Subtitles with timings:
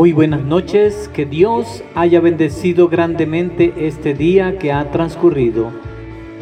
[0.00, 5.72] Muy buenas noches, que Dios haya bendecido grandemente este día que ha transcurrido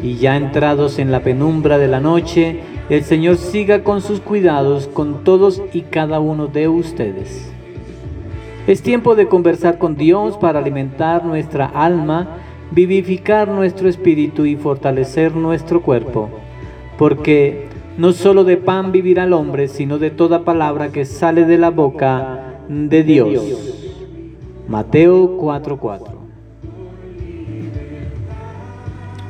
[0.01, 4.87] y ya entrados en la penumbra de la noche, el Señor siga con sus cuidados
[4.87, 7.51] con todos y cada uno de ustedes.
[8.65, 12.37] Es tiempo de conversar con Dios para alimentar nuestra alma,
[12.71, 16.29] vivificar nuestro espíritu y fortalecer nuestro cuerpo,
[16.97, 17.67] porque
[17.97, 21.71] no solo de pan vivirá el hombre, sino de toda palabra que sale de la
[21.71, 23.33] boca de Dios.
[24.67, 26.19] Mateo 4:4.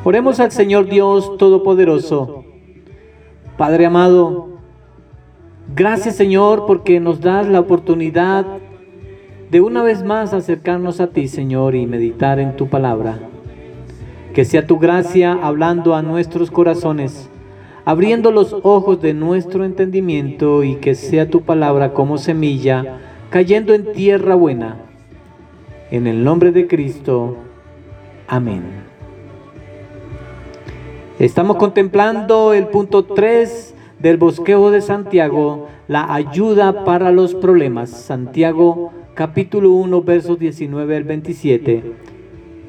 [0.04, 2.44] Oremos al Señor Dios Todopoderoso.
[3.58, 4.50] Padre amado,
[5.73, 8.46] gracias Señor porque nos das la oportunidad
[9.50, 13.20] de una vez más acercarnos a ti Señor y meditar en tu palabra.
[14.34, 17.30] Que sea tu gracia hablando a nuestros corazones,
[17.86, 23.91] abriendo los ojos de nuestro entendimiento y que sea tu palabra como semilla cayendo en
[23.94, 24.77] tierra buena.
[25.91, 27.38] En el nombre de Cristo.
[28.27, 28.63] Amén.
[31.19, 37.89] Estamos contemplando el punto 3 del bosquejo de Santiago, la ayuda para los problemas.
[37.89, 41.84] Santiago capítulo 1 versos 19 al 27.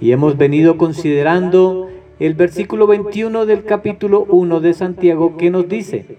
[0.00, 1.88] Y hemos venido considerando
[2.18, 6.18] el versículo 21 del capítulo 1 de Santiago que nos dice,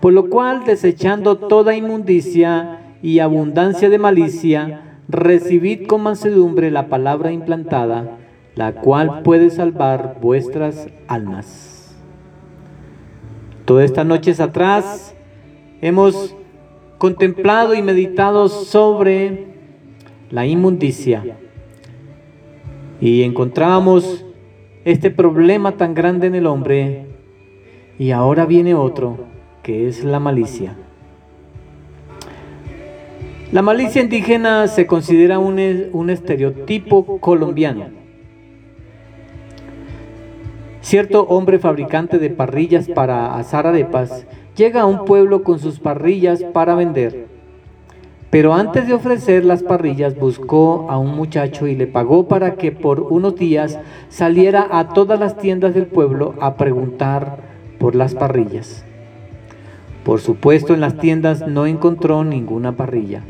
[0.00, 7.32] por lo cual desechando toda inmundicia y abundancia de malicia, recibid con mansedumbre la palabra
[7.32, 8.18] implantada,
[8.54, 11.96] la cual puede salvar vuestras almas.
[13.64, 15.14] Todas estas noches atrás
[15.80, 16.34] hemos
[16.98, 19.46] contemplado y meditado sobre
[20.30, 21.36] la inmundicia
[23.00, 24.24] y encontrábamos
[24.84, 27.06] este problema tan grande en el hombre
[27.98, 29.18] y ahora viene otro
[29.62, 30.76] que es la malicia.
[33.52, 35.60] La malicia indígena se considera un,
[35.92, 37.86] un estereotipo colombiano.
[40.80, 44.26] Cierto hombre fabricante de parrillas para asar arepas
[44.56, 47.28] llega a un pueblo con sus parrillas para vender.
[48.30, 52.72] Pero antes de ofrecer las parrillas buscó a un muchacho y le pagó para que
[52.72, 53.78] por unos días
[54.08, 57.38] saliera a todas las tiendas del pueblo a preguntar
[57.78, 58.84] por las parrillas.
[60.02, 63.22] Por supuesto en las tiendas no encontró ninguna parrilla.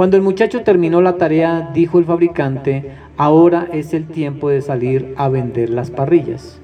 [0.00, 5.12] Cuando el muchacho terminó la tarea, dijo el fabricante, ahora es el tiempo de salir
[5.18, 6.58] a vender las parrillas.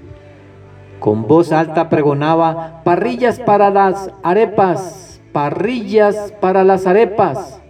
[1.00, 7.60] Con voz alta pregonaba, parrillas para las arepas, parrillas para las arepas.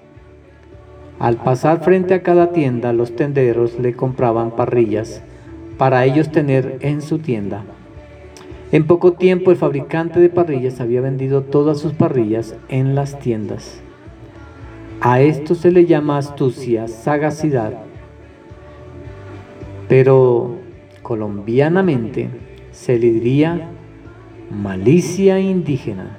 [1.19, 5.21] Al pasar frente a cada tienda, los tenderos le compraban parrillas
[5.78, 7.65] para ellos tener en su tienda.
[8.71, 13.83] En poco tiempo el fabricante de parrillas había vendido todas sus parrillas en las tiendas.
[15.00, 17.74] A esto se le llama astucia, sagacidad.
[19.88, 20.56] Pero
[21.02, 22.30] colombianamente
[22.72, 23.70] se le diría
[24.50, 26.18] malicia indígena.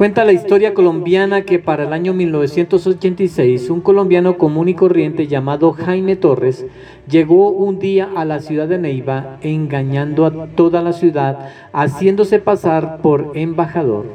[0.00, 5.72] Cuenta la historia colombiana que para el año 1986 un colombiano común y corriente llamado
[5.72, 6.64] Jaime Torres
[7.10, 13.02] llegó un día a la ciudad de Neiva engañando a toda la ciudad, haciéndose pasar
[13.02, 14.06] por embajador.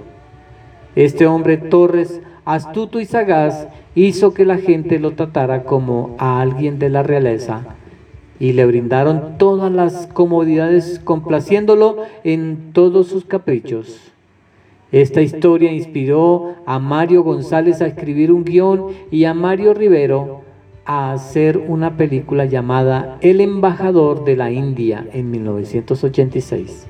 [0.96, 6.80] Este hombre Torres, astuto y sagaz, hizo que la gente lo tratara como a alguien
[6.80, 7.76] de la realeza
[8.40, 14.12] y le brindaron todas las comodidades complaciéndolo en todos sus caprichos.
[14.92, 20.45] Esta historia inspiró a Mario González a escribir un guion y a Mario Rivero
[20.86, 26.88] a hacer una película llamada El embajador de la India en 1986.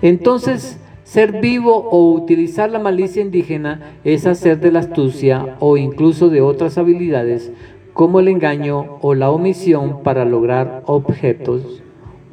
[0.00, 6.30] Entonces, ser vivo o utilizar la malicia indígena es hacer de la astucia o incluso
[6.30, 7.52] de otras habilidades
[7.92, 11.82] como el engaño o la omisión para lograr objetos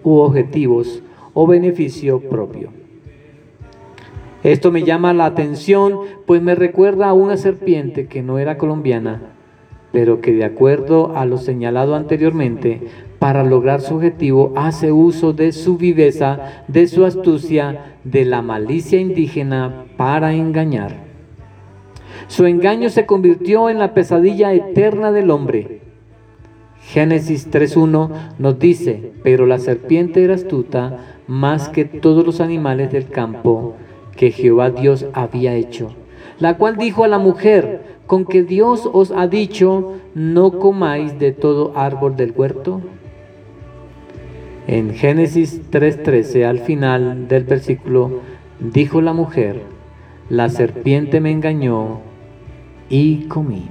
[0.04, 1.04] u objetivos
[1.34, 2.70] o beneficio propio.
[4.44, 9.34] Esto me llama la atención, pues me recuerda a una serpiente que no era colombiana,
[9.92, 12.82] pero que de acuerdo a lo señalado anteriormente,
[13.20, 19.00] para lograr su objetivo hace uso de su viveza, de su astucia, de la malicia
[19.00, 21.10] indígena para engañar.
[22.28, 25.82] Su engaño se convirtió en la pesadilla eterna del hombre.
[26.82, 28.10] Génesis 3.1
[28.40, 33.76] nos dice, pero la serpiente era astuta más que todos los animales del campo
[34.16, 35.94] que Jehová Dios había hecho,
[36.40, 41.32] la cual dijo a la mujer, con que Dios os ha dicho, no comáis de
[41.32, 42.82] todo árbol del huerto.
[44.66, 48.22] En Génesis 3:13, al final del versículo,
[48.60, 49.62] dijo la mujer,
[50.28, 52.00] la serpiente me engañó
[52.90, 53.70] y comí.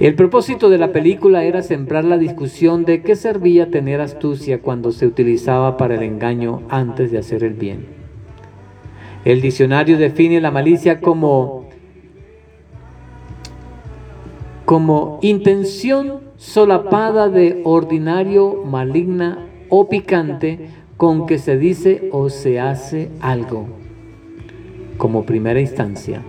[0.00, 4.90] El propósito de la película era sembrar la discusión de qué servía tener astucia cuando
[4.90, 7.95] se utilizaba para el engaño antes de hacer el bien.
[9.26, 11.64] El diccionario define la malicia como,
[14.64, 23.10] como intención solapada de ordinario, maligna o picante con que se dice o se hace
[23.20, 23.66] algo,
[24.96, 26.22] como primera instancia.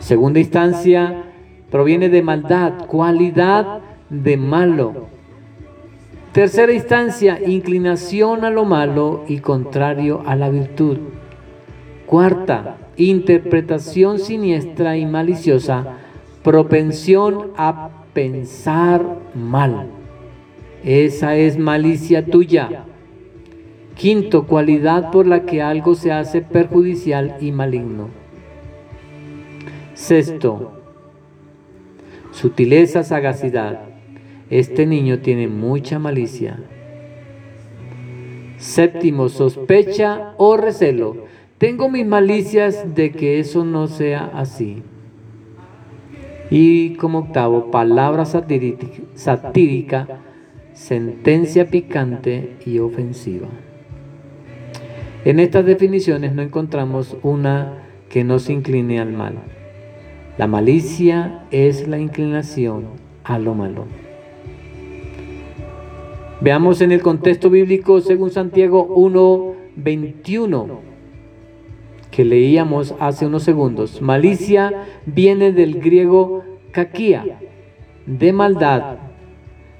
[0.00, 1.24] Segunda instancia,
[1.70, 3.80] proviene de maldad, cualidad
[4.10, 5.06] de malo.
[6.32, 10.98] Tercera instancia, inclinación a lo malo y contrario a la virtud.
[12.06, 15.98] Cuarta, interpretación siniestra y maliciosa,
[16.44, 19.88] propensión a pensar mal.
[20.84, 22.84] Esa es malicia tuya.
[23.96, 28.08] Quinto, cualidad por la que algo se hace perjudicial y maligno.
[29.94, 30.72] Sexto,
[32.30, 33.89] sutileza, sagacidad.
[34.50, 36.58] Este niño tiene mucha malicia.
[38.58, 41.24] Séptimo, sospecha o recelo.
[41.58, 44.82] Tengo mis malicias de que eso no sea así.
[46.50, 50.08] Y como octavo, palabra satírica,
[50.72, 53.46] sentencia picante y ofensiva.
[55.24, 59.34] En estas definiciones no encontramos una que no se incline al mal.
[60.38, 62.86] La malicia es la inclinación
[63.22, 64.09] a lo malo.
[66.42, 70.80] Veamos en el contexto bíblico según Santiago 1:21
[72.10, 74.00] que leíamos hace unos segundos.
[74.00, 76.42] Malicia viene del griego
[76.72, 77.38] kakia,
[78.06, 78.96] de maldad,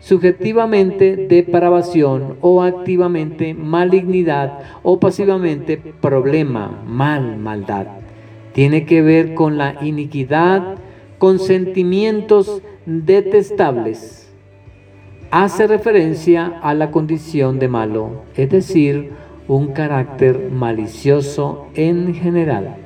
[0.01, 7.87] subjetivamente depravación o activamente malignidad o pasivamente problema, mal, maldad.
[8.53, 10.77] Tiene que ver con la iniquidad,
[11.17, 14.30] con sentimientos detestables
[15.31, 19.13] hace referencia a la condición de malo, es decir,
[19.47, 22.77] un carácter malicioso en general.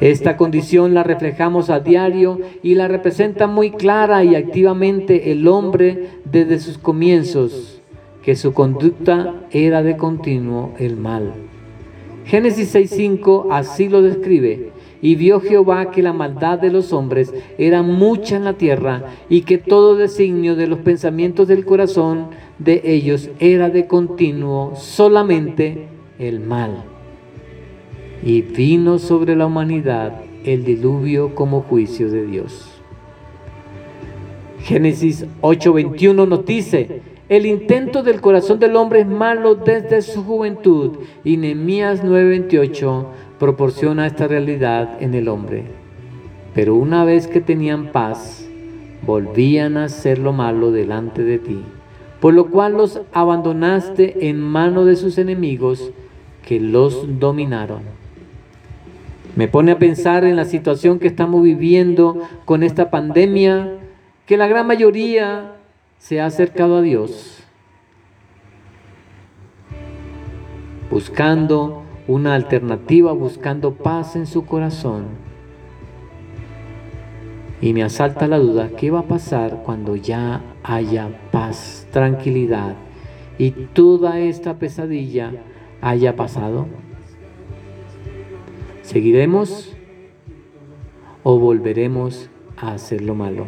[0.00, 6.10] Esta condición la reflejamos a diario y la representa muy clara y activamente el hombre
[6.24, 7.80] desde sus comienzos,
[8.22, 11.32] que su conducta era de continuo el mal.
[12.24, 14.70] Génesis 6.5 así lo describe.
[15.00, 19.42] Y vio Jehová que la maldad de los hombres era mucha en la tierra y
[19.42, 26.40] que todo designio de los pensamientos del corazón de ellos era de continuo solamente el
[26.40, 26.84] mal.
[28.22, 32.78] Y vino sobre la humanidad el diluvio como juicio de Dios.
[34.62, 40.98] Génesis 8:21 nos dice, el intento del corazón del hombre es malo desde su juventud.
[41.24, 43.06] Y Nehemías 9:28
[43.38, 45.64] proporciona esta realidad en el hombre.
[46.54, 48.48] Pero una vez que tenían paz,
[49.06, 51.62] volvían a hacer lo malo delante de ti,
[52.20, 55.92] por lo cual los abandonaste en mano de sus enemigos
[56.44, 57.82] que los dominaron.
[59.36, 63.74] Me pone a pensar en la situación que estamos viviendo con esta pandemia,
[64.26, 65.52] que la gran mayoría
[65.98, 67.44] se ha acercado a Dios,
[70.90, 75.04] buscando una alternativa, buscando paz en su corazón.
[77.60, 82.74] Y me asalta la duda, ¿qué va a pasar cuando ya haya paz, tranquilidad
[83.36, 85.32] y toda esta pesadilla
[85.80, 86.66] haya pasado?
[88.82, 89.76] ¿Seguiremos
[91.24, 93.46] o volveremos a hacer lo malo?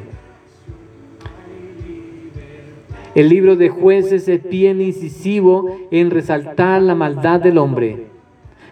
[3.15, 8.20] El libro de jueces es bien incisivo en resaltar la maldad del hombre.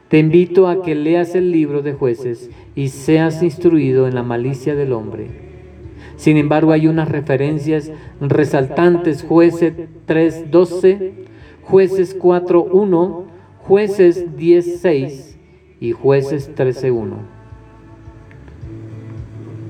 [0.09, 4.75] Te invito a que leas el libro de jueces y seas instruido en la malicia
[4.75, 5.27] del hombre.
[6.17, 9.75] Sin embargo, hay unas referencias resaltantes, jueces
[10.07, 11.13] 3.12,
[11.63, 13.25] jueces 4.1,
[13.59, 15.37] jueces 10.6
[15.79, 17.13] y jueces 13.1.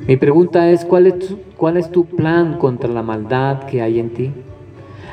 [0.07, 3.99] Mi pregunta es, ¿cuál es, tu, ¿cuál es tu plan contra la maldad que hay
[3.99, 4.33] en ti?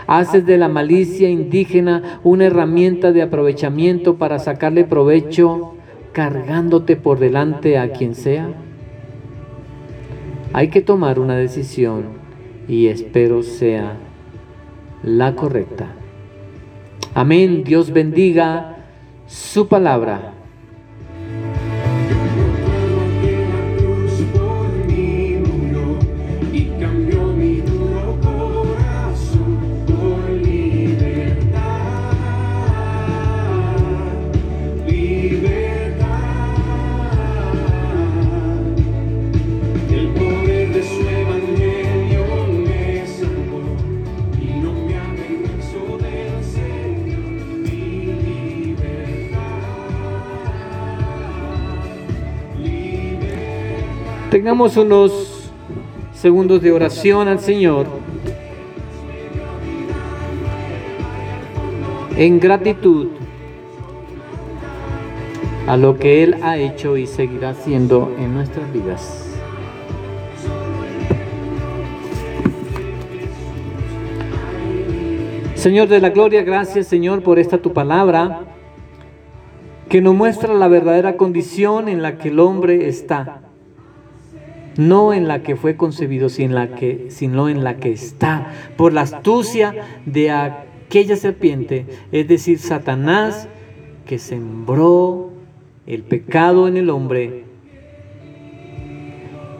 [0.08, 5.74] Haces de la malicia indígena una herramienta de aprovechamiento para sacarle provecho
[6.14, 8.48] cargándote por delante a quien sea.
[10.54, 12.04] Hay que tomar una decisión
[12.68, 13.98] y espero sea
[15.04, 15.88] la correcta.
[17.14, 17.64] Amén.
[17.64, 18.78] Dios bendiga
[19.28, 20.35] su palabra.
[54.36, 55.50] Tengamos unos
[56.14, 57.86] segundos de oración al Señor
[62.18, 63.12] en gratitud
[65.68, 69.38] a lo que Él ha hecho y seguirá haciendo en nuestras vidas.
[75.54, 78.42] Señor de la gloria, gracias Señor por esta tu palabra
[79.88, 83.45] que nos muestra la verdadera condición en la que el hombre está.
[84.78, 88.52] No en la que fue concebido, sino en la que, está.
[88.78, 89.74] Por la astucia
[90.06, 93.48] de aquella serpiente, es decir, Satanás,
[94.06, 95.32] que sembró
[95.88, 97.46] el pecado en el hombre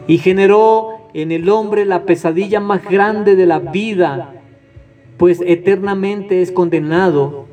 [0.06, 4.36] y generó en el hombre la pesadilla más grande de la vida
[5.16, 7.46] pues eternamente es condenado,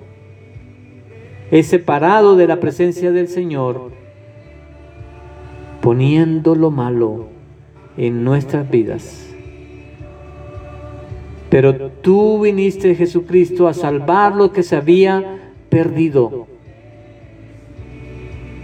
[1.51, 3.91] es separado de la presencia del Señor,
[5.81, 7.32] poniendo lo malo
[7.97, 9.29] en nuestras vidas.
[11.49, 16.47] Pero tú viniste, Jesucristo, a salvar lo que se había perdido.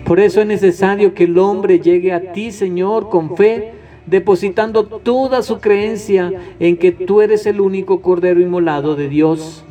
[0.05, 3.73] Por eso es necesario que el hombre llegue a ti, Señor, con fe
[4.07, 9.63] depositando toda su creencia en que tú eres el único Cordero inmolado de Dios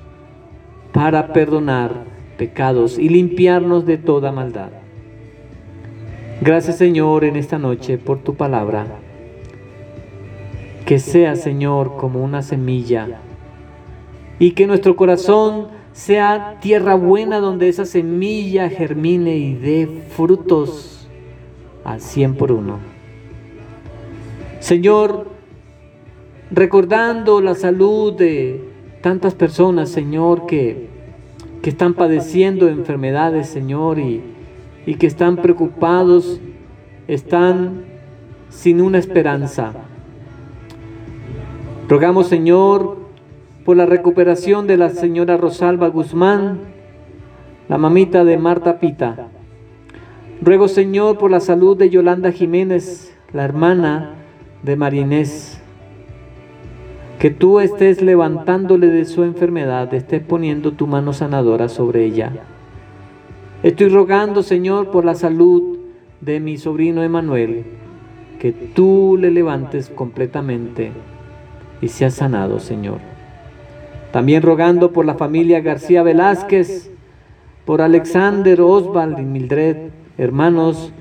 [0.92, 2.04] para perdonar
[2.36, 4.70] pecados y limpiarnos de toda maldad.
[6.40, 8.86] Gracias Señor en esta noche por tu palabra.
[10.88, 13.20] Que sea Señor como una semilla
[14.38, 21.06] y que nuestro corazón sea tierra buena donde esa semilla germine y dé frutos
[21.84, 22.78] al cien por uno.
[24.60, 25.26] Señor,
[26.50, 28.64] recordando la salud de
[29.02, 30.88] tantas personas, Señor, que,
[31.60, 34.22] que están padeciendo enfermedades, Señor, y,
[34.86, 36.40] y que están preocupados,
[37.08, 37.84] están
[38.48, 39.74] sin una esperanza.
[41.88, 42.98] Rogamos, Señor,
[43.64, 46.58] por la recuperación de la señora Rosalba Guzmán,
[47.66, 49.28] la mamita de Marta Pita.
[50.42, 54.16] Ruego, Señor, por la salud de Yolanda Jiménez, la hermana
[54.62, 55.62] de Marinés,
[57.18, 62.32] que tú estés levantándole de su enfermedad, estés poniendo tu mano sanadora sobre ella.
[63.62, 65.78] Estoy rogando, Señor, por la salud
[66.20, 67.64] de mi sobrino Emanuel,
[68.38, 70.92] que tú le levantes completamente
[71.80, 72.98] y sea sanado, Señor.
[74.12, 76.90] También rogando por la familia García Velázquez,
[77.64, 79.76] por Alexander, Oswald y Mildred,
[80.16, 80.92] hermanos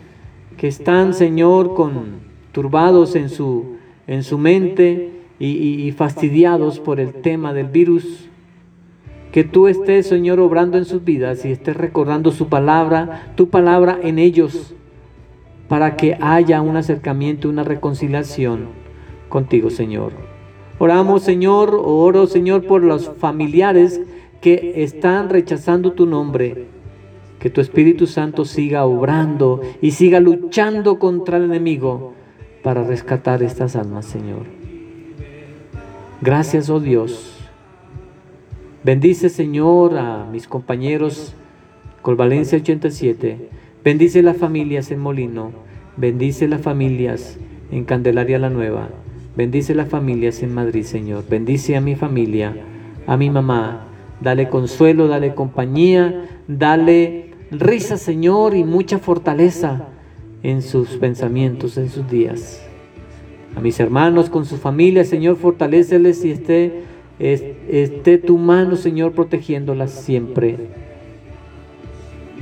[0.58, 7.54] que están, Señor, con turbados en su, en su mente y, fastidiados por el tema
[7.54, 8.28] del virus.
[9.32, 14.00] Que tú estés, Señor, obrando en sus vidas y estés recordando su palabra, tu palabra
[14.02, 14.74] en ellos,
[15.68, 18.66] para que haya un acercamiento, una reconciliación
[19.30, 20.27] contigo, Señor.
[20.80, 24.02] Oramos, Señor, oro, Señor, por los familiares
[24.42, 26.66] que están rechazando tu nombre.
[27.40, 32.14] Que tu Espíritu Santo siga obrando y siga luchando contra el enemigo
[32.64, 34.44] para rescatar estas almas, Señor.
[36.22, 37.38] Gracias, oh Dios.
[38.84, 41.36] Bendice, Señor, a mis compañeros
[42.02, 43.50] Colvalencia 87.
[43.84, 45.52] Bendice las familias en Molino.
[45.98, 47.38] Bendice las familias
[47.70, 48.90] en Candelaria la Nueva.
[49.38, 51.24] Bendice las familias en Madrid, Señor.
[51.30, 52.56] Bendice a mi familia,
[53.06, 53.86] a mi mamá.
[54.20, 59.90] Dale consuelo, dale compañía, dale risa, Señor, y mucha fortaleza
[60.42, 62.68] en sus pensamientos, en sus días.
[63.56, 66.82] A mis hermanos con su familia, Señor, fortaleceles y esté,
[67.20, 70.58] esté tu mano, Señor, protegiéndolas siempre.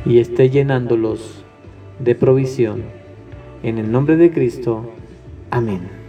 [0.05, 1.43] Y esté llenándolos
[1.99, 2.83] de provisión.
[3.63, 4.91] En el nombre de Cristo.
[5.51, 6.04] Amén.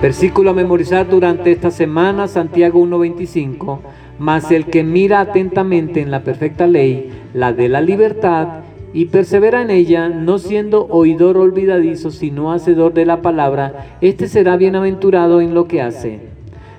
[0.00, 3.80] Versículo a memorizar durante esta semana, Santiago 1.25.
[4.20, 8.60] Mas el que mira atentamente en la perfecta ley, la de la libertad,
[8.92, 14.56] y persevera en ella, no siendo oidor olvidadizo, sino hacedor de la palabra, este será
[14.56, 16.20] bienaventurado en lo que hace.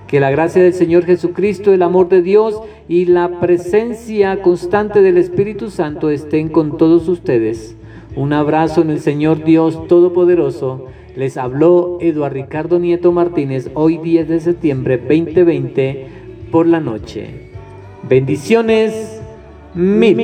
[0.08, 5.18] Que la gracia del Señor Jesucristo, el amor de Dios y la presencia constante del
[5.18, 7.76] Espíritu Santo estén con todos ustedes.
[8.16, 10.88] Un abrazo en el Señor Dios Todopoderoso.
[11.20, 16.08] Les habló Eduardo Ricardo Nieto Martínez hoy 10 de septiembre 2020
[16.50, 17.50] por la noche.
[18.08, 19.22] Bendiciones
[19.74, 20.16] mil.